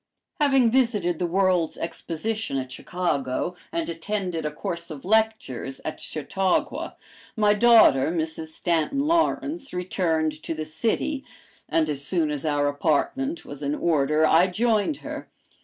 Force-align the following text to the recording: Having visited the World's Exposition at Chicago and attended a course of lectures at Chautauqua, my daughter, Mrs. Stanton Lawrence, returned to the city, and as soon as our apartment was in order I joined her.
Having 0.39 0.71
visited 0.71 1.19
the 1.19 1.27
World's 1.27 1.77
Exposition 1.77 2.57
at 2.57 2.71
Chicago 2.71 3.55
and 3.71 3.87
attended 3.87 4.47
a 4.47 4.51
course 4.51 4.89
of 4.89 5.05
lectures 5.05 5.79
at 5.85 5.99
Chautauqua, 5.99 6.95
my 7.35 7.53
daughter, 7.53 8.11
Mrs. 8.11 8.47
Stanton 8.47 9.05
Lawrence, 9.05 9.75
returned 9.75 10.41
to 10.41 10.55
the 10.55 10.65
city, 10.65 11.23
and 11.69 11.87
as 11.87 12.03
soon 12.03 12.31
as 12.31 12.47
our 12.47 12.67
apartment 12.67 13.45
was 13.45 13.61
in 13.61 13.75
order 13.75 14.25
I 14.25 14.47
joined 14.47 14.97
her. 15.05 15.29